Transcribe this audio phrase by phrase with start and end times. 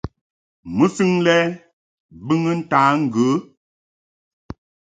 [0.77, 1.37] Mɨsɨŋ lɛ
[2.25, 3.27] bɨŋɨ ntǎ ŋgə.